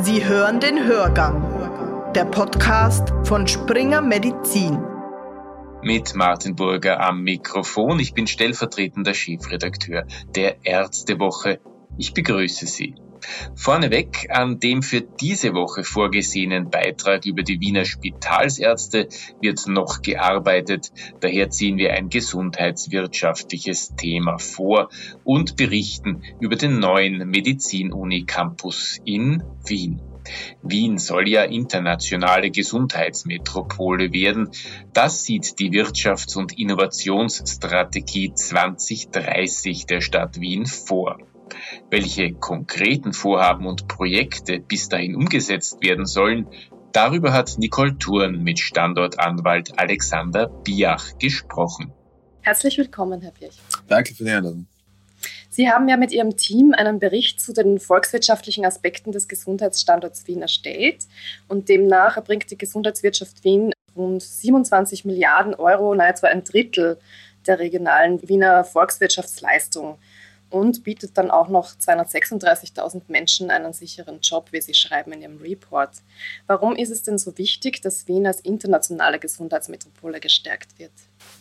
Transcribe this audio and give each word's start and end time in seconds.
Sie 0.00 0.24
hören 0.24 0.60
den 0.60 0.84
Hörgang, 0.84 2.12
der 2.14 2.24
Podcast 2.24 3.12
von 3.24 3.48
Springer 3.48 4.00
Medizin. 4.00 4.78
Mit 5.82 6.14
Martin 6.14 6.54
Burger 6.54 7.00
am 7.00 7.22
Mikrofon. 7.22 7.98
Ich 7.98 8.14
bin 8.14 8.28
stellvertretender 8.28 9.12
Chefredakteur 9.12 10.04
der 10.36 10.64
Ärztewoche. 10.64 11.58
Ich 11.96 12.14
begrüße 12.14 12.66
Sie. 12.66 12.94
Vorneweg 13.54 14.28
an 14.30 14.60
dem 14.60 14.82
für 14.82 15.00
diese 15.00 15.54
Woche 15.54 15.84
vorgesehenen 15.84 16.70
Beitrag 16.70 17.26
über 17.26 17.42
die 17.42 17.60
Wiener 17.60 17.84
Spitalsärzte 17.84 19.08
wird 19.40 19.66
noch 19.66 20.02
gearbeitet. 20.02 20.92
Daher 21.20 21.50
ziehen 21.50 21.76
wir 21.76 21.92
ein 21.92 22.08
gesundheitswirtschaftliches 22.08 23.96
Thema 23.96 24.38
vor 24.38 24.88
und 25.24 25.56
berichten 25.56 26.22
über 26.40 26.56
den 26.56 26.78
neuen 26.78 27.28
Medizin-Uni 27.28 28.24
Campus 28.24 28.98
in 29.04 29.42
Wien. 29.66 30.00
Wien 30.62 30.98
soll 30.98 31.28
ja 31.28 31.44
internationale 31.44 32.50
Gesundheitsmetropole 32.50 34.12
werden. 34.12 34.50
Das 34.92 35.24
sieht 35.24 35.58
die 35.58 35.70
Wirtschafts- 35.70 36.36
und 36.36 36.58
Innovationsstrategie 36.58 38.34
2030 38.34 39.86
der 39.86 40.00
Stadt 40.00 40.40
Wien 40.40 40.66
vor. 40.66 41.18
Welche 41.90 42.32
konkreten 42.32 43.12
Vorhaben 43.12 43.66
und 43.66 43.88
Projekte 43.88 44.60
bis 44.60 44.88
dahin 44.88 45.14
umgesetzt 45.14 45.82
werden 45.82 46.06
sollen, 46.06 46.46
darüber 46.92 47.32
hat 47.32 47.56
Nicole 47.58 47.98
Thurn 47.98 48.42
mit 48.42 48.58
Standortanwalt 48.58 49.78
Alexander 49.78 50.48
Biach 50.48 51.18
gesprochen. 51.18 51.92
Herzlich 52.42 52.78
willkommen, 52.78 53.20
Herr 53.20 53.32
Biach. 53.32 53.54
Danke 53.86 54.14
für 54.14 54.24
die 54.24 54.30
Einladung. 54.30 54.66
Sie 55.50 55.68
haben 55.68 55.88
ja 55.88 55.96
mit 55.96 56.12
Ihrem 56.12 56.36
Team 56.36 56.72
einen 56.72 57.00
Bericht 57.00 57.40
zu 57.40 57.52
den 57.52 57.80
volkswirtschaftlichen 57.80 58.64
Aspekten 58.64 59.10
des 59.10 59.26
Gesundheitsstandorts 59.26 60.26
Wien 60.28 60.42
erstellt 60.42 61.06
und 61.48 61.68
demnach 61.68 62.16
erbringt 62.16 62.50
die 62.50 62.58
Gesundheitswirtschaft 62.58 63.42
Wien 63.42 63.72
rund 63.96 64.22
27 64.22 65.04
Milliarden 65.04 65.54
Euro, 65.54 65.94
nahezu 65.94 66.26
ein 66.26 66.44
Drittel 66.44 66.98
der 67.46 67.58
regionalen 67.58 68.26
Wiener 68.28 68.62
Volkswirtschaftsleistung 68.62 69.98
und 70.50 70.82
bietet 70.84 71.16
dann 71.18 71.30
auch 71.30 71.48
noch 71.48 71.74
236.000 71.76 73.02
Menschen 73.08 73.50
einen 73.50 73.72
sicheren 73.72 74.20
Job, 74.20 74.48
wie 74.52 74.60
Sie 74.60 74.74
schreiben 74.74 75.12
in 75.12 75.22
Ihrem 75.22 75.38
Report. 75.38 75.90
Warum 76.46 76.76
ist 76.76 76.90
es 76.90 77.02
denn 77.02 77.18
so 77.18 77.36
wichtig, 77.38 77.82
dass 77.82 78.08
Wien 78.08 78.26
als 78.26 78.40
internationale 78.40 79.18
Gesundheitsmetropole 79.18 80.20
gestärkt 80.20 80.78
wird? 80.78 80.92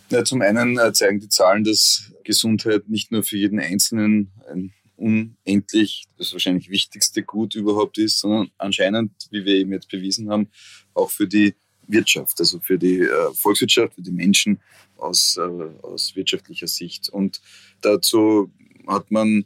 Ja, 0.10 0.24
zum 0.24 0.42
einen 0.42 0.78
äh, 0.78 0.94
zeigen 0.94 1.20
die 1.20 1.30
Zahlen, 1.30 1.64
dass 1.64 2.12
Gesundheit 2.24 2.90
nicht 2.90 3.12
nur 3.12 3.24
für 3.24 3.38
jeden 3.38 3.60
Einzelnen 3.60 4.32
ein 4.50 4.74
unendlich 4.98 6.06
das 6.18 6.34
wahrscheinlich 6.34 6.70
wichtigste 6.70 7.24
Gut 7.24 7.56
überhaupt 7.56 7.98
ist, 8.00 8.20
sondern 8.20 8.50
anscheinend, 8.58 9.12
wie 9.30 9.46
wir 9.46 9.56
eben 9.56 9.72
jetzt 9.72 9.90
bewiesen 9.90 10.30
haben, 10.30 10.50
auch 10.94 11.12
für 11.12 11.28
die 11.28 11.56
Wirtschaft, 11.88 12.40
also 12.40 12.60
für 12.60 12.78
die 12.78 13.00
äh, 13.00 13.34
Volkswirtschaft, 13.34 13.94
für 13.94 14.02
die 14.02 14.12
Menschen 14.12 14.60
aus, 14.98 15.38
äh, 15.38 15.42
aus 15.42 16.16
wirtschaftlicher 16.16 16.68
Sicht. 16.68 17.10
Und 17.10 17.42
dazu 17.82 18.52
hat 18.88 19.12
man 19.12 19.46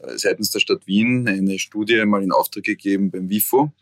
äh, 0.00 0.16
seitens 0.16 0.50
der 0.50 0.60
Stadt 0.60 0.86
Wien 0.86 1.28
eine 1.28 1.58
Studie 1.58 2.04
mal 2.04 2.22
in 2.22 2.32
Auftrag 2.32 2.64
gegeben 2.64 3.10
beim 3.10 3.28
WIFO 3.28 3.72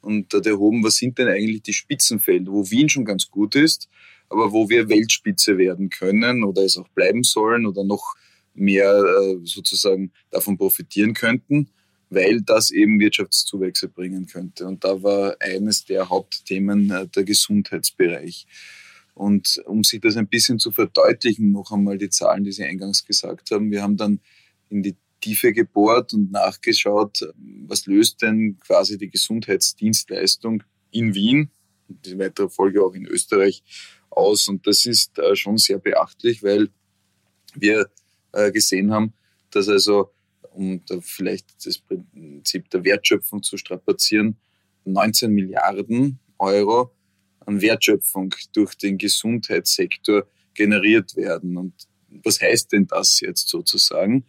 und 0.00 0.32
hat 0.32 0.46
erhoben, 0.46 0.84
was 0.84 0.96
sind 0.96 1.18
denn 1.18 1.28
eigentlich 1.28 1.62
die 1.62 1.72
Spitzenfelder, 1.72 2.52
wo 2.52 2.70
Wien 2.70 2.88
schon 2.88 3.04
ganz 3.04 3.30
gut 3.30 3.54
ist, 3.56 3.88
aber 4.28 4.52
wo 4.52 4.68
wir 4.68 4.88
Weltspitze 4.88 5.58
werden 5.58 5.90
können 5.90 6.44
oder 6.44 6.62
es 6.62 6.76
auch 6.76 6.88
bleiben 6.88 7.24
sollen 7.24 7.66
oder 7.66 7.84
noch 7.84 8.14
mehr 8.54 8.90
äh, 8.92 9.38
sozusagen 9.44 10.12
davon 10.30 10.56
profitieren 10.56 11.14
könnten, 11.14 11.70
weil 12.10 12.40
das 12.42 12.70
eben 12.70 13.00
Wirtschaftszuwächse 13.00 13.88
bringen 13.88 14.26
könnte. 14.26 14.66
Und 14.66 14.84
da 14.84 15.02
war 15.02 15.36
eines 15.40 15.84
der 15.84 16.08
Hauptthemen 16.08 16.90
äh, 16.90 17.08
der 17.08 17.24
Gesundheitsbereich. 17.24 18.46
Und 19.14 19.62
um 19.66 19.84
sich 19.84 20.00
das 20.00 20.16
ein 20.16 20.26
bisschen 20.26 20.58
zu 20.58 20.70
verdeutlichen, 20.72 21.52
noch 21.52 21.70
einmal 21.72 21.98
die 21.98 22.10
Zahlen, 22.10 22.44
die 22.44 22.52
Sie 22.52 22.64
eingangs 22.64 23.04
gesagt 23.04 23.50
haben. 23.50 23.70
Wir 23.70 23.82
haben 23.82 23.96
dann 23.96 24.20
in 24.68 24.82
die 24.82 24.96
Tiefe 25.20 25.52
gebohrt 25.52 26.12
und 26.12 26.32
nachgeschaut, 26.32 27.20
was 27.66 27.86
löst 27.86 28.20
denn 28.22 28.58
quasi 28.58 28.98
die 28.98 29.08
Gesundheitsdienstleistung 29.08 30.62
in 30.90 31.14
Wien 31.14 31.50
und 31.88 32.06
in 32.06 32.18
weiterer 32.18 32.50
Folge 32.50 32.84
auch 32.84 32.94
in 32.94 33.06
Österreich 33.06 33.62
aus. 34.10 34.48
Und 34.48 34.66
das 34.66 34.84
ist 34.86 35.18
äh, 35.18 35.34
schon 35.34 35.56
sehr 35.56 35.78
beachtlich, 35.78 36.42
weil 36.42 36.68
wir 37.54 37.90
äh, 38.32 38.52
gesehen 38.52 38.92
haben, 38.92 39.14
dass 39.50 39.68
also, 39.68 40.10
um 40.52 40.84
da 40.86 41.00
vielleicht 41.00 41.66
das 41.66 41.78
Prinzip 41.78 42.68
der 42.70 42.84
Wertschöpfung 42.84 43.42
zu 43.42 43.56
strapazieren, 43.56 44.36
19 44.84 45.32
Milliarden 45.32 46.18
Euro 46.38 46.94
an 47.46 47.60
Wertschöpfung 47.60 48.34
durch 48.52 48.74
den 48.74 48.98
Gesundheitssektor 48.98 50.26
generiert 50.54 51.16
werden. 51.16 51.56
Und 51.56 51.74
was 52.22 52.40
heißt 52.40 52.72
denn 52.72 52.86
das 52.86 53.20
jetzt 53.20 53.48
sozusagen? 53.48 54.26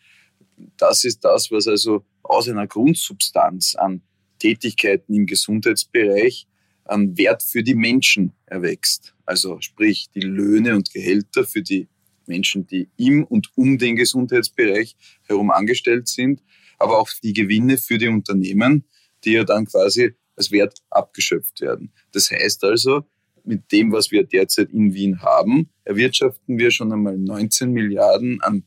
Das 0.78 1.04
ist 1.04 1.24
das, 1.24 1.52
was 1.52 1.68
also 1.68 2.06
aus 2.24 2.50
einer 2.50 2.68
Grundsubstanz 2.68 3.76
an 3.76 4.02
Tätigkeiten 4.40 5.14
im 5.14 5.26
Gesundheitsbereich 5.26 6.48
an 6.86 7.18
Wert 7.18 7.44
für 7.44 7.64
die 7.64 7.76
Menschen 7.76 8.34
erwächst. 8.46 9.16
Also 9.26 9.60
sprich 9.60 10.10
die 10.14 10.22
Löhne 10.22 10.76
und 10.76 10.94
Gehälter 10.94 11.46
für 11.46 11.62
die 11.62 11.88
Menschen, 12.28 12.68
die 12.68 12.90
im 12.98 13.24
und 13.24 13.50
um 13.56 13.78
den 13.78 13.96
Gesundheitsbereich 13.96 14.96
herum 15.24 15.52
angestellt 15.52 16.08
sind, 16.08 16.42
aber 16.78 17.00
auch 17.00 17.10
die 17.24 17.34
Gewinne 17.34 17.78
für 17.78 17.98
die 17.98 18.08
Unternehmen, 18.08 18.86
die 19.24 19.34
ja 19.34 19.44
dann 19.44 19.66
quasi 19.66 20.14
als 20.36 20.52
Wert 20.52 20.80
abgeschöpft 20.90 21.62
werden. 21.62 21.94
Das 22.12 22.30
heißt 22.30 22.64
also, 22.64 23.04
mit 23.44 23.72
dem, 23.72 23.92
was 23.92 24.12
wir 24.12 24.24
derzeit 24.24 24.72
in 24.72 24.94
Wien 24.94 25.22
haben, 25.22 25.70
erwirtschaften 25.84 26.58
wir 26.58 26.72
schon 26.72 26.92
einmal 26.92 27.18
19 27.18 27.72
Milliarden 27.72 28.42
an 28.42 28.64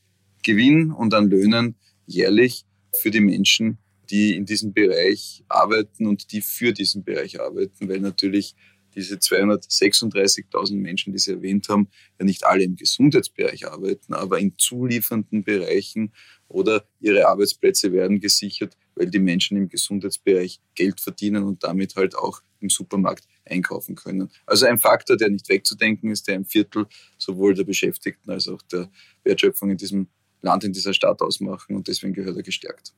Gewinn 0.48 0.92
und 0.92 1.12
an 1.12 1.28
Löhnen 1.28 1.74
jährlich 2.06 2.64
für 2.94 3.10
die 3.10 3.20
Menschen, 3.20 3.76
die 4.08 4.34
in 4.34 4.46
diesem 4.46 4.72
Bereich 4.72 5.44
arbeiten 5.46 6.06
und 6.06 6.32
die 6.32 6.40
für 6.40 6.72
diesen 6.72 7.04
Bereich 7.04 7.38
arbeiten, 7.38 7.86
weil 7.86 8.00
natürlich 8.00 8.54
diese 8.94 9.16
236.000 9.16 10.76
Menschen, 10.76 11.12
die 11.12 11.18
Sie 11.18 11.32
erwähnt 11.32 11.68
haben, 11.68 11.88
ja 12.18 12.24
nicht 12.24 12.46
alle 12.46 12.64
im 12.64 12.76
Gesundheitsbereich 12.76 13.66
arbeiten, 13.66 14.14
aber 14.14 14.38
in 14.38 14.54
zuliefernden 14.56 15.44
Bereichen 15.44 16.14
oder 16.48 16.88
ihre 16.98 17.28
Arbeitsplätze 17.28 17.92
werden 17.92 18.18
gesichert, 18.18 18.74
weil 18.94 19.10
die 19.10 19.18
Menschen 19.18 19.58
im 19.58 19.68
Gesundheitsbereich 19.68 20.60
Geld 20.74 20.98
verdienen 20.98 21.44
und 21.44 21.62
damit 21.62 21.94
halt 21.94 22.16
auch 22.16 22.40
im 22.60 22.70
Supermarkt 22.70 23.28
einkaufen 23.44 23.96
können. 23.96 24.30
Also 24.46 24.64
ein 24.64 24.78
Faktor, 24.78 25.18
der 25.18 25.28
nicht 25.28 25.50
wegzudenken 25.50 26.10
ist, 26.10 26.26
der 26.26 26.36
ein 26.36 26.46
Viertel 26.46 26.86
sowohl 27.18 27.52
der 27.52 27.64
Beschäftigten 27.64 28.30
als 28.30 28.48
auch 28.48 28.62
der 28.62 28.90
Wertschöpfung 29.24 29.70
in 29.70 29.76
diesem 29.76 30.08
Land 30.42 30.64
in 30.64 30.72
dieser 30.72 30.94
Stadt 30.94 31.20
ausmachen 31.20 31.76
und 31.76 31.88
deswegen 31.88 32.12
gehört 32.12 32.36
er 32.36 32.42
gestärkt. 32.42 32.92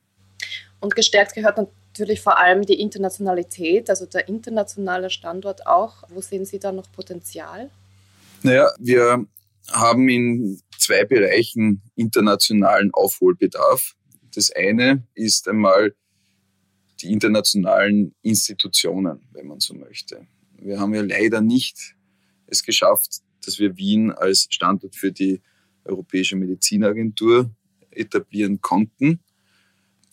Und 0.79 0.95
gestärkt 0.95 1.35
gehört 1.35 1.57
natürlich 1.57 2.21
vor 2.21 2.37
allem 2.37 2.65
die 2.65 2.79
Internationalität, 2.79 3.89
also 3.89 4.05
der 4.05 4.27
internationale 4.27 5.09
Standort 5.09 5.67
auch. 5.67 6.03
Wo 6.09 6.21
sehen 6.21 6.45
Sie 6.45 6.59
da 6.59 6.71
noch 6.71 6.91
Potenzial? 6.91 7.69
Naja, 8.41 8.71
wir 8.79 9.25
haben 9.71 10.09
in 10.09 10.59
zwei 10.77 11.05
Bereichen 11.05 11.83
internationalen 11.95 12.91
Aufholbedarf. 12.93 13.95
Das 14.33 14.51
eine 14.51 15.03
ist 15.13 15.47
einmal 15.47 15.93
die 17.01 17.11
internationalen 17.11 18.15
Institutionen, 18.21 19.27
wenn 19.33 19.47
man 19.47 19.59
so 19.59 19.73
möchte. 19.73 20.25
Wir 20.57 20.79
haben 20.79 20.93
ja 20.93 21.01
leider 21.01 21.41
nicht 21.41 21.95
es 22.47 22.63
geschafft, 22.63 23.21
dass 23.45 23.59
wir 23.59 23.77
Wien 23.77 24.11
als 24.11 24.47
Standort 24.49 24.95
für 24.95 25.11
die 25.11 25.41
Europäische 25.85 26.35
Medizinagentur 26.35 27.49
etablieren 27.91 28.61
konnten. 28.61 29.19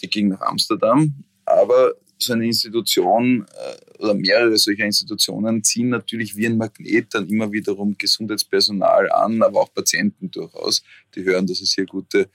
Die 0.03 0.09
ging 0.09 0.29
nach 0.29 0.41
Amsterdam, 0.41 1.25
aber 1.45 1.95
so 2.19 2.33
eine 2.33 2.47
Institution 2.47 3.47
äh, 3.47 4.03
oder 4.03 4.15
mehrere 4.15 4.57
solcher 4.59 4.85
Institutionen 4.85 5.63
ziehen 5.63 5.89
natürlich 5.89 6.37
wie 6.37 6.47
ein 6.47 6.57
Magnet 6.57 7.15
dann 7.15 7.29
immer 7.29 7.53
wiederum 7.53 7.97
Gesundheitspersonal 7.97 9.11
an, 9.11 9.43
aber 9.43 9.61
auch 9.61 9.73
Patienten 9.73 10.31
durchaus, 10.31 10.83
die 11.15 11.25
hören, 11.25 11.47
dass 11.47 11.61
es 11.61 11.75
hier 11.75 11.87
gute, 11.87 12.29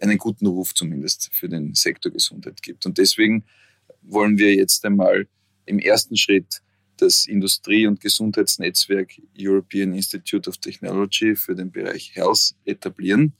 einen 0.00 0.18
guten 0.18 0.46
Ruf 0.46 0.74
zumindest 0.74 1.30
für 1.32 1.48
den 1.48 1.74
Sektor 1.74 2.12
Gesundheit 2.12 2.62
gibt. 2.62 2.84
Und 2.86 2.98
deswegen 2.98 3.44
wollen 4.02 4.38
wir 4.38 4.54
jetzt 4.54 4.84
einmal 4.84 5.26
im 5.64 5.78
ersten 5.78 6.16
Schritt 6.16 6.60
das 7.02 7.26
Industrie- 7.26 7.86
und 7.86 8.00
Gesundheitsnetzwerk 8.00 9.10
European 9.38 9.92
Institute 9.92 10.48
of 10.48 10.58
Technology 10.58 11.34
für 11.34 11.54
den 11.54 11.70
Bereich 11.70 12.14
Health 12.14 12.54
etablieren. 12.64 13.32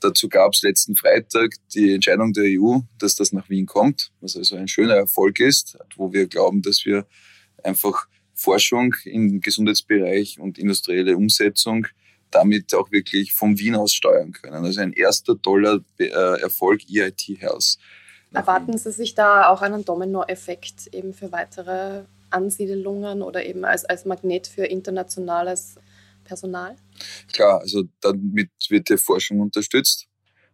Dazu 0.00 0.28
gab 0.28 0.52
es 0.52 0.62
letzten 0.62 0.94
Freitag 0.94 1.54
die 1.74 1.94
Entscheidung 1.94 2.32
der 2.32 2.44
EU, 2.46 2.80
dass 2.98 3.16
das 3.16 3.32
nach 3.32 3.48
Wien 3.48 3.66
kommt, 3.66 4.12
was 4.20 4.36
also 4.36 4.56
ein 4.56 4.68
schöner 4.68 4.94
Erfolg 4.94 5.40
ist, 5.40 5.76
wo 5.96 6.12
wir 6.12 6.26
glauben, 6.26 6.62
dass 6.62 6.84
wir 6.84 7.06
einfach 7.62 8.06
Forschung 8.34 8.94
im 9.04 9.40
Gesundheitsbereich 9.40 10.38
und 10.38 10.58
industrielle 10.58 11.16
Umsetzung 11.16 11.86
damit 12.30 12.74
auch 12.74 12.90
wirklich 12.90 13.32
von 13.32 13.58
Wien 13.58 13.76
aus 13.76 13.92
steuern 13.92 14.32
können. 14.32 14.64
Also 14.64 14.80
ein 14.80 14.92
erster 14.92 15.40
toller 15.40 15.80
äh, 15.98 16.06
Erfolg 16.40 16.82
EIT 16.90 17.40
Health. 17.40 17.78
Erwarten 18.32 18.76
Sie 18.76 18.90
sich 18.90 19.14
da 19.14 19.48
auch 19.48 19.62
einen 19.62 19.84
Dominoeffekt 19.84 20.88
eben 20.92 21.14
für 21.14 21.30
weitere 21.30 22.02
Ansiedelungen 22.34 23.22
oder 23.22 23.44
eben 23.44 23.64
als, 23.64 23.84
als 23.84 24.04
Magnet 24.04 24.46
für 24.46 24.64
internationales 24.64 25.76
Personal? 26.24 26.76
Klar, 27.32 27.60
also 27.60 27.84
damit 28.00 28.50
wird 28.68 28.88
die 28.88 28.96
Forschung 28.96 29.40
unterstützt 29.40 30.06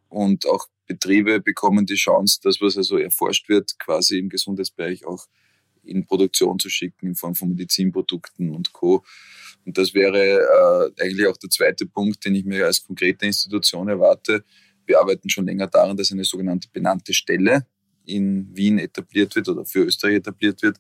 und 0.09 0.47
auch 0.47 0.67
Betriebe 0.87 1.41
bekommen 1.41 1.87
die 1.87 1.95
Chance, 1.95 2.41
dass 2.43 2.61
was 2.61 2.77
also 2.77 2.99
erforscht 2.99 3.49
wird, 3.49 3.79
quasi 3.79 4.19
im 4.19 4.29
Gesundheitsbereich 4.29 5.07
auch 5.07 5.27
in 5.85 6.05
Produktion 6.05 6.59
zu 6.59 6.69
schicken 6.69 7.07
in 7.07 7.15
Form 7.15 7.35
von 7.35 7.51
Medizinprodukten 7.51 8.55
und 8.55 8.73
Co. 8.73 9.05
Und 9.65 9.79
das 9.79 9.95
wäre 9.95 10.93
äh, 10.99 11.03
eigentlich 11.03 11.27
auch 11.27 11.37
der 11.37 11.51
zweite 11.51 11.87
Punkt, 11.87 12.25
den 12.25 12.35
ich 12.35 12.45
mir 12.45 12.67
als 12.67 12.83
konkrete 12.83 13.27
Institution 13.27 13.89
erwarte. 13.89 14.45
Wir 14.85 14.99
arbeiten 15.01 15.29
schon 15.31 15.47
länger 15.47 15.69
daran, 15.69 15.97
dass 15.97 16.11
eine 16.11 16.25
sogenannte 16.25 16.69
benannte 16.73 17.15
Stelle 17.15 17.67
in 18.05 18.49
Wien 18.57 18.79
etabliert 18.79 19.37
wird 19.37 19.49
oder 19.49 19.65
für 19.65 19.85
Österreich 19.85 20.17
etabliert 20.17 20.63
wird. 20.63 20.79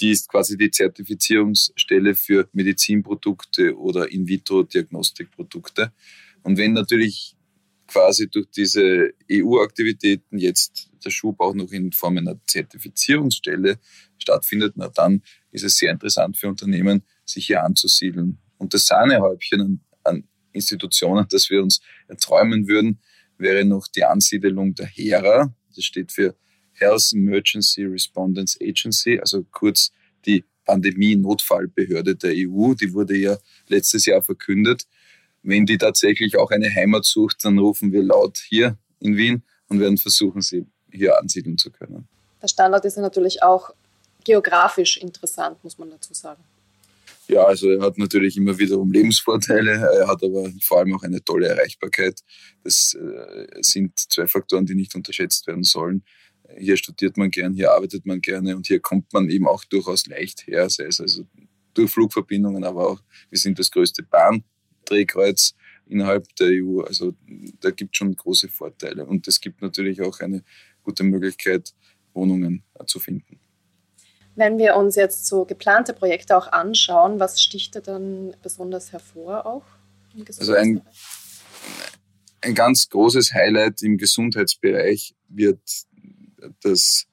Die 0.00 0.10
ist 0.10 0.28
quasi 0.28 0.56
die 0.56 0.70
Zertifizierungsstelle 0.70 2.14
für 2.14 2.48
Medizinprodukte 2.52 3.76
oder 3.76 4.10
In-vitro-Diagnostikprodukte. 4.10 5.92
Und 6.42 6.56
wenn 6.56 6.72
natürlich 6.72 7.36
quasi 7.88 8.28
durch 8.28 8.46
diese 8.50 9.12
EU-Aktivitäten 9.30 10.38
jetzt 10.38 10.90
der 11.04 11.10
Schub 11.10 11.40
auch 11.40 11.54
noch 11.54 11.72
in 11.72 11.92
Form 11.92 12.18
einer 12.18 12.38
Zertifizierungsstelle 12.46 13.78
stattfindet, 14.18 14.74
na 14.76 14.88
dann 14.88 15.22
ist 15.50 15.64
es 15.64 15.78
sehr 15.78 15.90
interessant 15.90 16.36
für 16.36 16.48
Unternehmen, 16.48 17.02
sich 17.24 17.46
hier 17.46 17.64
anzusiedeln. 17.64 18.38
Und 18.58 18.74
das 18.74 18.86
Sahnehäubchen 18.86 19.60
an, 19.60 19.80
an 20.04 20.28
Institutionen, 20.52 21.26
das 21.30 21.50
wir 21.50 21.62
uns 21.62 21.80
erträumen 22.06 22.68
würden, 22.68 23.00
wäre 23.38 23.64
noch 23.64 23.88
die 23.88 24.04
Ansiedelung 24.04 24.74
der 24.74 24.86
HERA. 24.86 25.54
Das 25.74 25.84
steht 25.84 26.12
für 26.12 26.36
Health 26.78 27.12
Emergency 27.12 27.84
Respondence 27.84 28.58
Agency, 28.60 29.18
also 29.18 29.44
kurz 29.50 29.92
die 30.26 30.44
Pandemie-Notfallbehörde 30.64 32.16
der 32.16 32.32
EU. 32.36 32.74
Die 32.74 32.92
wurde 32.92 33.16
ja 33.16 33.38
letztes 33.68 34.06
Jahr 34.06 34.22
verkündet 34.22 34.86
wenn 35.42 35.66
die 35.66 35.78
tatsächlich 35.78 36.38
auch 36.38 36.50
eine 36.50 36.72
Heimat 36.74 37.04
sucht, 37.04 37.44
dann 37.44 37.58
rufen 37.58 37.92
wir 37.92 38.02
laut 38.02 38.38
hier 38.38 38.76
in 39.00 39.16
Wien 39.16 39.42
und 39.68 39.80
werden 39.80 39.98
versuchen, 39.98 40.42
sie 40.42 40.66
hier 40.90 41.18
ansiedeln 41.18 41.58
zu 41.58 41.70
können. 41.70 42.08
Der 42.42 42.48
Standort 42.48 42.84
ist 42.84 42.96
ja 42.96 43.02
natürlich 43.02 43.42
auch 43.42 43.70
geografisch 44.24 44.98
interessant, 44.98 45.62
muss 45.64 45.78
man 45.78 45.90
dazu 45.90 46.14
sagen. 46.14 46.42
Ja, 47.28 47.44
also 47.44 47.70
er 47.70 47.82
hat 47.82 47.98
natürlich 47.98 48.38
immer 48.38 48.58
wiederum 48.58 48.90
Lebensvorteile, 48.90 49.72
er 49.72 50.06
hat 50.06 50.22
aber 50.22 50.50
vor 50.62 50.78
allem 50.78 50.94
auch 50.94 51.02
eine 51.02 51.22
tolle 51.22 51.48
Erreichbarkeit. 51.48 52.20
Das 52.64 52.94
äh, 52.94 53.46
sind 53.60 53.98
zwei 53.98 54.26
Faktoren, 54.26 54.64
die 54.64 54.74
nicht 54.74 54.94
unterschätzt 54.94 55.46
werden 55.46 55.62
sollen. 55.62 56.04
Hier 56.56 56.76
studiert 56.76 57.16
man 57.16 57.30
gern, 57.30 57.54
hier 57.54 57.72
arbeitet 57.72 58.06
man 58.06 58.20
gerne 58.20 58.56
und 58.56 58.66
hier 58.66 58.80
kommt 58.80 59.12
man 59.12 59.28
eben 59.28 59.46
auch 59.46 59.64
durchaus 59.64 60.06
leicht 60.06 60.46
her, 60.46 60.70
sei 60.70 60.84
es 60.84 61.00
also 61.00 61.24
durch 61.74 61.90
Flugverbindungen, 61.90 62.64
aber 62.64 62.88
auch 62.88 63.00
wir 63.28 63.38
sind 63.38 63.58
das 63.58 63.70
größte 63.70 64.02
Bahn 64.02 64.44
Drehkreuz 64.88 65.54
innerhalb 65.86 66.34
der 66.36 66.48
EU. 66.48 66.80
Also 66.80 67.14
da 67.60 67.70
gibt 67.70 67.94
es 67.94 67.98
schon 67.98 68.14
große 68.14 68.48
Vorteile. 68.48 69.06
Und 69.06 69.28
es 69.28 69.40
gibt 69.40 69.62
natürlich 69.62 70.02
auch 70.02 70.20
eine 70.20 70.42
gute 70.82 71.04
Möglichkeit, 71.04 71.74
Wohnungen 72.14 72.64
äh, 72.74 72.84
zu 72.86 72.98
finden. 72.98 73.40
Wenn 74.34 74.58
wir 74.58 74.76
uns 74.76 74.94
jetzt 74.94 75.26
so 75.26 75.44
geplante 75.44 75.92
Projekte 75.92 76.36
auch 76.36 76.46
anschauen, 76.52 77.18
was 77.18 77.42
sticht 77.42 77.74
da 77.74 77.80
dann 77.80 78.36
besonders 78.42 78.92
hervor 78.92 79.46
auch? 79.46 79.64
also 80.38 80.54
ein, 80.54 80.80
ein 82.40 82.54
ganz 82.54 82.88
großes 82.88 83.34
Highlight 83.34 83.82
im 83.82 83.98
Gesundheitsbereich 83.98 85.14
wird 85.28 85.60
das 86.62 87.06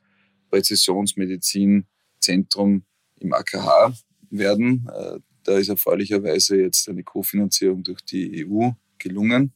Präzisionsmedizinzentrum 0.50 2.84
im 3.20 3.34
AKH 3.34 3.94
werden. 4.30 4.88
Äh, 4.94 5.20
da 5.44 5.58
ist 5.58 5.70
erfreulicherweise 5.70 6.60
jetzt 6.60 6.90
eine 6.90 7.04
Kofinanzierung 7.04 7.84
durch 7.84 8.02
die 8.02 8.46
EU 8.46 8.72
gelungen. 8.98 9.54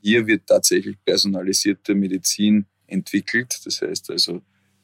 Hier 0.00 0.26
wird 0.26 0.46
tatsächlich 0.46 0.96
personalisierte 1.04 1.94
Medizin 1.94 2.66
entwickelt. 2.86 3.60
Das 3.64 3.80
heißt 3.80 4.10
also 4.10 4.42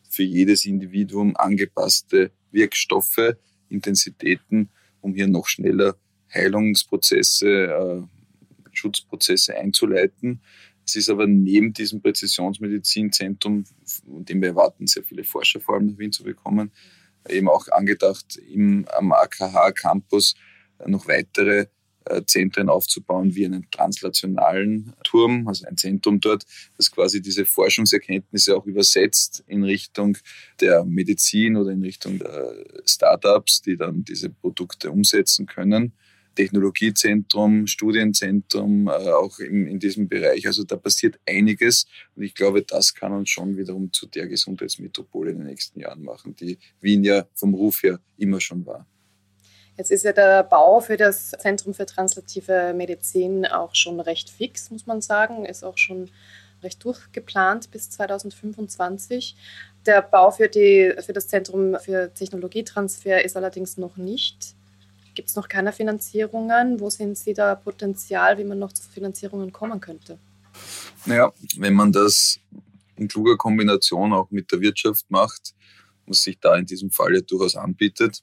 für 0.08 0.22
jedes 0.22 0.64
Individuum 0.64 1.36
angepasste 1.36 2.30
Wirkstoffe, 2.50 3.34
Intensitäten, 3.68 4.70
um 5.00 5.14
hier 5.14 5.28
noch 5.28 5.46
schneller 5.46 5.96
Heilungsprozesse, 6.32 7.48
äh, 7.48 8.02
Schutzprozesse 8.72 9.56
einzuleiten. 9.56 10.40
Es 10.88 10.96
ist 10.96 11.10
aber 11.10 11.26
neben 11.26 11.74
diesem 11.74 12.00
Präzisionsmedizinzentrum, 12.00 13.64
von 13.84 14.24
dem 14.24 14.40
wir 14.40 14.48
erwarten, 14.48 14.86
sehr 14.86 15.02
viele 15.02 15.22
Forscher 15.22 15.60
vor 15.60 15.74
allem 15.74 15.88
nach 15.88 15.98
Wien 15.98 16.12
zu 16.12 16.24
bekommen, 16.24 16.72
eben 17.28 17.46
auch 17.46 17.68
angedacht, 17.68 18.38
im, 18.50 18.86
am 18.96 19.12
AKH-Campus 19.12 20.34
noch 20.86 21.06
weitere 21.06 21.66
äh, 22.06 22.22
Zentren 22.24 22.70
aufzubauen, 22.70 23.34
wie 23.34 23.44
einen 23.44 23.70
translationalen 23.70 24.94
Turm, 25.04 25.46
also 25.46 25.66
ein 25.66 25.76
Zentrum 25.76 26.20
dort, 26.20 26.44
das 26.78 26.90
quasi 26.90 27.20
diese 27.20 27.44
Forschungserkenntnisse 27.44 28.56
auch 28.56 28.64
übersetzt 28.64 29.44
in 29.46 29.64
Richtung 29.64 30.16
der 30.62 30.86
Medizin 30.86 31.58
oder 31.58 31.72
in 31.72 31.82
Richtung 31.82 32.18
der 32.18 32.64
Startups, 32.86 33.60
die 33.60 33.76
dann 33.76 34.04
diese 34.04 34.30
Produkte 34.30 34.90
umsetzen 34.90 35.44
können. 35.44 35.92
Technologiezentrum, 36.38 37.66
Studienzentrum, 37.66 38.86
äh, 38.86 39.10
auch 39.10 39.40
in, 39.40 39.66
in 39.66 39.80
diesem 39.80 40.08
Bereich. 40.08 40.46
Also 40.46 40.62
da 40.62 40.76
passiert 40.76 41.18
einiges 41.28 41.86
und 42.14 42.22
ich 42.22 42.32
glaube, 42.32 42.62
das 42.62 42.94
kann 42.94 43.12
uns 43.12 43.28
schon 43.28 43.56
wiederum 43.56 43.92
zu 43.92 44.06
der 44.06 44.28
Gesundheitsmetropole 44.28 45.32
in 45.32 45.38
den 45.38 45.48
nächsten 45.48 45.80
Jahren 45.80 46.04
machen, 46.04 46.36
die 46.36 46.58
Wien 46.80 47.02
ja 47.02 47.26
vom 47.34 47.54
Ruf 47.54 47.82
her 47.82 47.98
immer 48.18 48.40
schon 48.40 48.64
war. 48.64 48.86
Jetzt 49.76 49.90
ist 49.90 50.04
ja 50.04 50.12
der 50.12 50.44
Bau 50.44 50.78
für 50.80 50.96
das 50.96 51.30
Zentrum 51.30 51.74
für 51.74 51.86
translative 51.86 52.72
Medizin 52.72 53.44
auch 53.44 53.74
schon 53.74 53.98
recht 53.98 54.30
fix, 54.30 54.70
muss 54.70 54.86
man 54.86 55.00
sagen, 55.00 55.44
ist 55.44 55.64
auch 55.64 55.76
schon 55.76 56.08
recht 56.62 56.84
durchgeplant 56.84 57.72
bis 57.72 57.90
2025. 57.90 59.34
Der 59.86 60.02
Bau 60.02 60.30
für, 60.30 60.48
die, 60.48 60.94
für 61.00 61.12
das 61.12 61.26
Zentrum 61.26 61.76
für 61.80 62.12
Technologietransfer 62.14 63.24
ist 63.24 63.36
allerdings 63.36 63.76
noch 63.76 63.96
nicht 63.96 64.56
Gibt 65.18 65.30
es 65.30 65.34
noch 65.34 65.48
keine 65.48 65.72
Finanzierungen? 65.72 66.78
Wo 66.78 66.90
sehen 66.90 67.16
Sie 67.16 67.34
da 67.34 67.56
Potenzial, 67.56 68.38
wie 68.38 68.44
man 68.44 68.60
noch 68.60 68.72
zu 68.72 68.88
Finanzierungen 68.88 69.52
kommen 69.52 69.80
könnte? 69.80 70.16
Naja, 71.06 71.32
wenn 71.56 71.74
man 71.74 71.90
das 71.90 72.38
in 72.94 73.08
kluger 73.08 73.36
Kombination 73.36 74.12
auch 74.12 74.30
mit 74.30 74.52
der 74.52 74.60
Wirtschaft 74.60 75.10
macht, 75.10 75.56
was 76.06 76.22
sich 76.22 76.38
da 76.38 76.54
in 76.54 76.66
diesem 76.66 76.92
Fall 76.92 77.16
ja 77.16 77.20
durchaus 77.20 77.56
anbietet. 77.56 78.22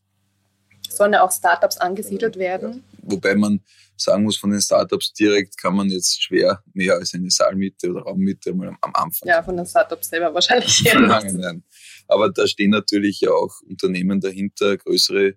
Sollen 0.87 1.11
ja 1.11 1.21
auch 1.21 1.33
Startups 1.33 1.75
angesiedelt 1.75 2.37
werden? 2.37 2.85
Ja. 3.01 3.11
Wobei 3.11 3.35
man 3.35 3.59
sagen 3.97 4.23
muss, 4.23 4.37
von 4.37 4.51
den 4.51 4.61
Startups 4.61 5.11
direkt 5.11 5.57
kann 5.57 5.75
man 5.75 5.89
jetzt 5.89 6.23
schwer 6.23 6.63
mehr 6.73 6.93
als 6.93 7.13
eine 7.13 7.29
Saalmiete 7.29 7.89
oder 7.89 8.03
Raummiete 8.03 8.53
mal 8.53 8.69
am 8.69 8.93
Anfang. 8.93 9.27
Ja, 9.27 9.43
von 9.43 9.57
den 9.57 9.65
Startups 9.65 10.07
selber 10.07 10.33
wahrscheinlich. 10.33 10.81
Nein, 10.93 11.35
nein. 11.35 11.63
Aber 12.07 12.31
da 12.31 12.47
stehen 12.47 12.69
natürlich 12.69 13.19
ja 13.19 13.31
auch 13.31 13.53
Unternehmen 13.67 14.21
dahinter, 14.21 14.77
größere 14.77 15.27
äh, 15.27 15.33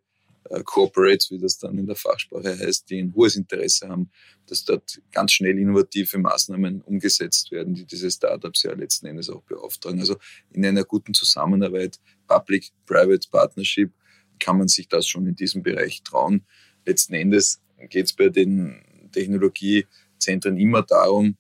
Corporates, 0.64 1.30
wie 1.30 1.38
das 1.38 1.58
dann 1.58 1.78
in 1.78 1.86
der 1.86 1.96
Fachsprache 1.96 2.58
heißt, 2.58 2.88
die 2.90 3.00
ein 3.00 3.14
hohes 3.14 3.36
Interesse 3.36 3.88
haben, 3.88 4.10
dass 4.46 4.64
dort 4.64 5.00
ganz 5.12 5.32
schnell 5.32 5.58
innovative 5.58 6.18
Maßnahmen 6.18 6.82
umgesetzt 6.82 7.50
werden, 7.50 7.74
die 7.74 7.84
diese 7.84 8.10
Startups 8.10 8.62
ja 8.62 8.72
letzten 8.72 9.06
Endes 9.06 9.28
auch 9.30 9.42
beauftragen. 9.42 10.00
Also 10.00 10.16
in 10.50 10.64
einer 10.64 10.84
guten 10.84 11.14
Zusammenarbeit, 11.14 11.98
Public-Private 12.26 13.28
Partnership, 13.30 13.92
kann 14.38 14.58
man 14.58 14.68
sich 14.68 14.88
das 14.88 15.06
schon 15.06 15.26
in 15.26 15.34
diesem 15.34 15.62
Bereich 15.62 16.02
trauen. 16.02 16.46
Letzten 16.86 17.14
Endes 17.14 17.60
geht 17.88 18.06
es 18.06 18.12
bei 18.12 18.28
den 18.28 18.80
Technologiezentren 19.12 20.56
immer 20.58 20.82
darum, 20.82 21.36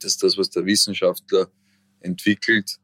dass 0.00 0.16
das, 0.16 0.36
was 0.36 0.50
der 0.50 0.66
Wissenschaftler 0.66 1.50
entwickelt, 2.00 2.78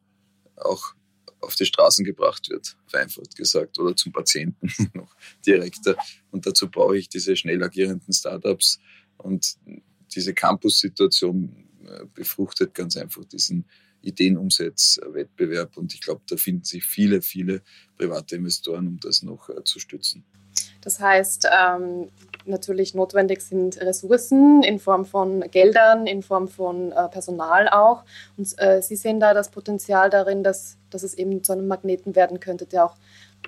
auch 0.56 0.94
auf 1.40 1.54
die 1.54 1.66
Straßen 1.66 2.04
gebracht 2.04 2.48
wird, 2.50 2.76
vereinfacht 2.86 3.36
gesagt, 3.36 3.78
oder 3.78 3.96
zum 3.96 4.12
Patienten 4.12 4.68
noch 4.94 5.14
direkter. 5.46 5.96
Und 6.30 6.46
dazu 6.46 6.70
brauche 6.70 6.98
ich 6.98 7.08
diese 7.08 7.36
schnell 7.36 7.62
agierenden 7.62 8.12
Startups 8.12 8.78
und 9.16 9.56
diese 10.14 10.34
Campus-Situation 10.34 11.68
äh, 11.86 12.04
befruchtet 12.14 12.74
ganz 12.74 12.96
einfach 12.96 13.24
diesen 13.24 13.64
Ideenumsetzwettbewerb 14.02 15.76
und 15.76 15.94
ich 15.94 16.00
glaube, 16.00 16.22
da 16.26 16.36
finden 16.36 16.64
sich 16.64 16.84
viele, 16.84 17.20
viele 17.22 17.62
private 17.96 18.36
Investoren, 18.36 18.86
um 18.86 19.00
das 19.00 19.22
noch 19.22 19.48
äh, 19.50 19.62
zu 19.64 19.78
stützen. 19.78 20.24
Das 20.80 21.00
heißt, 21.00 21.46
ähm, 21.52 22.08
natürlich 22.46 22.94
notwendig 22.94 23.42
sind 23.42 23.80
Ressourcen 23.80 24.62
in 24.62 24.78
Form 24.78 25.04
von 25.04 25.40
Geldern, 25.50 26.06
in 26.06 26.22
Form 26.22 26.48
von 26.48 26.92
äh, 26.92 27.08
Personal 27.08 27.68
auch. 27.68 28.04
Und 28.36 28.52
äh, 28.58 28.80
Sie 28.82 28.96
sehen 28.96 29.20
da 29.20 29.34
das 29.34 29.50
Potenzial 29.50 30.10
darin, 30.10 30.42
dass, 30.42 30.78
dass 30.90 31.02
es 31.02 31.14
eben 31.14 31.44
zu 31.44 31.52
einem 31.52 31.68
Magneten 31.68 32.14
werden 32.14 32.40
könnte, 32.40 32.66
der 32.66 32.86
auch 32.86 32.96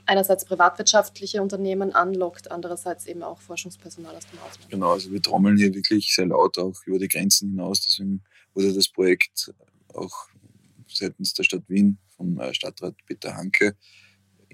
einerseits 0.07 0.45
privatwirtschaftliche 0.45 1.43
Unternehmen 1.43 1.95
anlockt, 1.95 2.51
andererseits 2.51 3.07
eben 3.07 3.23
auch 3.23 3.41
Forschungspersonal 3.41 4.17
aus 4.17 4.27
dem 4.27 4.39
Ausland. 4.39 4.71
Genau, 4.71 4.93
also 4.93 5.11
wir 5.11 5.21
trommeln 5.23 5.57
hier 5.57 5.75
wirklich 5.75 6.15
sehr 6.15 6.27
laut 6.27 6.59
auch 6.59 6.75
über 6.87 6.99
die 6.99 7.09
Grenzen 7.09 7.51
hinaus. 7.51 7.83
Deswegen 7.83 8.23
wurde 8.55 8.73
das 8.73 8.89
Projekt 8.89 9.53
auch 9.95 10.29
seitens 10.89 11.35
der 11.35 11.45
Stadt 11.45 11.63
Wien 11.69 11.99
vom 12.17 12.39
äh, 12.41 12.53
Stadtrat 12.55 12.95
Peter 13.07 13.35
Hanke 13.35 13.77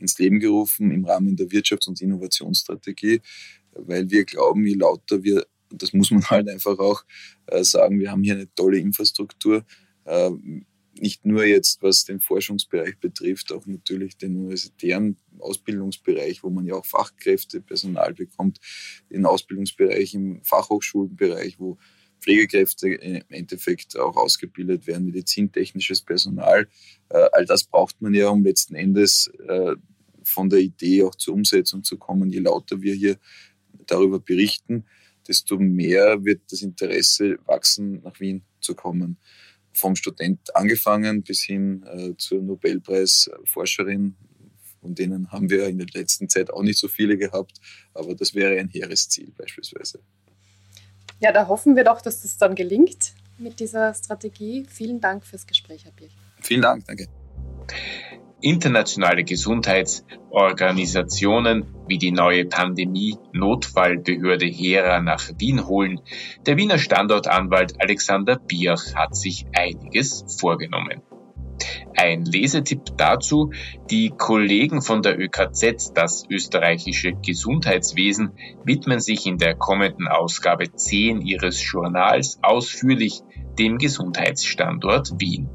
ins 0.01 0.19
Leben 0.19 0.41
gerufen 0.41 0.91
im 0.91 1.05
Rahmen 1.05 1.37
der 1.37 1.49
Wirtschafts- 1.49 1.89
und 1.89 2.01
Innovationsstrategie, 2.01 3.21
weil 3.73 4.11
wir 4.11 4.25
glauben, 4.25 4.67
je 4.67 4.75
lauter 4.75 5.23
wir, 5.23 5.47
das 5.71 5.93
muss 5.93 6.11
man 6.11 6.23
halt 6.31 6.49
einfach 6.49 6.79
auch 6.79 7.05
äh, 7.47 7.65
sagen, 7.65 8.01
wir 8.01 8.11
haben 8.11 8.23
hier 8.23 8.35
eine 8.35 8.53
tolle 8.55 8.79
Infrastruktur, 8.79 9.65
äh, 10.05 10.31
nicht 11.01 11.25
nur 11.25 11.45
jetzt, 11.45 11.83
was 11.83 12.05
den 12.05 12.21
Forschungsbereich 12.21 12.99
betrifft, 12.99 13.53
auch 13.53 13.67
natürlich 13.67 14.17
den 14.17 14.37
universitären 14.37 15.17
Ausbildungsbereich, 15.39 16.43
wo 16.43 16.51
man 16.51 16.67
ja 16.67 16.75
auch 16.75 16.87
Fachkräfte, 16.87 17.61
Personal 17.61 18.15
bekommt, 18.15 18.59
den 19.11 19.25
Ausbildungsbereich 19.25 20.15
im 20.15 20.43
Fachhochschulenbereich, 20.43 21.61
wo 21.61 21.79
Pflegekräfte 22.21 22.89
im 22.89 23.23
Endeffekt 23.29 23.97
auch 23.99 24.17
ausgebildet 24.17 24.87
werden, 24.87 25.07
medizintechnisches 25.07 26.03
Personal. 26.03 26.69
Äh, 27.09 27.29
all 27.33 27.47
das 27.47 27.65
braucht 27.65 28.01
man 28.01 28.15
ja, 28.15 28.29
um 28.29 28.45
letzten 28.45 28.75
Endes 28.75 29.31
äh, 29.47 29.75
von 30.25 30.51
der 30.51 30.61
Idee 30.61 31.05
auch 31.05 31.15
zur 31.15 31.35
Umsetzung 31.35 31.85
zu 31.85 31.97
kommen. 31.97 32.31
Je 32.31 32.41
lauter 32.41 32.83
wir 32.83 32.95
hier 32.95 33.19
darüber 33.87 34.21
berichten, 34.21 34.85
desto 35.27 35.59
mehr 35.59 36.25
wird 36.25 36.43
das 36.51 36.63
Interesse 36.63 37.39
wachsen, 37.47 38.03
nach 38.03 38.19
Wien 38.21 38.43
zu 38.61 38.75
kommen. 38.75 39.19
Vom 39.73 39.95
Student 39.97 40.55
angefangen 40.57 41.23
bis 41.23 41.43
hin 41.43 41.85
äh, 41.85 42.15
zur 42.17 42.43
Nobelpreisforscherin, 42.43 44.17
von 44.81 44.95
denen 44.95 45.31
haben 45.31 45.51
wir 45.51 45.67
in 45.67 45.79
der 45.79 45.89
letzten 45.93 46.29
Zeit 46.29 46.51
auch 46.51 46.63
nicht 46.63 46.79
so 46.79 46.89
viele 46.89 47.17
gehabt, 47.17 47.59
aber 47.95 48.15
das 48.15 48.35
wäre 48.35 48.59
ein 48.59 48.69
hehres 48.69 49.09
Ziel 49.09 49.33
beispielsweise. 49.37 50.01
Ja, 51.21 51.33
da 51.33 51.49
hoffen 51.49 51.77
wir 51.77 51.85
doch, 51.85 52.01
dass 52.01 52.23
das 52.23 52.39
dann 52.39 52.55
gelingt 52.55 53.13
mit 53.39 53.61
dieser 53.61 53.93
Strategie. 53.95 54.67
Vielen 54.69 55.01
Dank 55.01 55.25
fürs 55.25 55.47
Gespräch, 55.47 55.85
Herr 55.85 55.93
Birch. 55.93 56.11
Vielen 56.41 56.63
Dank, 56.63 56.85
danke. 56.87 57.07
Internationale 58.41 59.25
Gesundheitsorganisationen 59.25 61.75
wie 61.89 61.99
die 61.99 62.13
neue 62.13 62.45
Pandemie-Notfallbehörde 62.45 64.47
HERA 64.47 65.01
nach 65.01 65.33
Wien 65.39 65.67
holen. 65.67 66.01
Der 66.47 66.57
Wiener 66.57 66.79
Standortanwalt 66.79 67.81
Alexander 67.81 68.39
Biach 68.39 68.95
hat 68.95 69.17
sich 69.17 69.47
einiges 69.57 70.25
vorgenommen. 70.39 71.03
Ein 72.01 72.25
Lesetipp 72.25 72.97
dazu, 72.97 73.51
die 73.91 74.11
Kollegen 74.11 74.83
von 74.83 75.03
der 75.03 75.19
ÖKZ, 75.19 75.93
das 75.95 76.23
österreichische 76.31 77.13
Gesundheitswesen, 77.13 78.39
widmen 78.63 79.01
sich 79.01 79.27
in 79.27 79.37
der 79.37 79.57
kommenden 79.57 80.07
Ausgabe 80.07 80.73
10 80.73 81.23
ihres 81.23 81.61
Journals 81.61 82.39
ausführlich 82.41 83.23
dem 83.59 83.79
Gesundheitsstandort 83.79 85.15
Wien. 85.19 85.51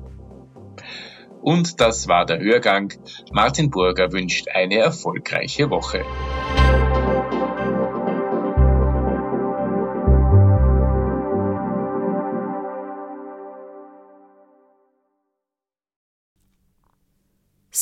Und 1.41 1.79
das 1.79 2.09
war 2.09 2.25
der 2.25 2.39
Hörgang. 2.39 2.91
Martin 3.31 3.69
Burger 3.69 4.12
wünscht 4.12 4.50
eine 4.53 4.79
erfolgreiche 4.79 5.69
Woche. 5.69 6.03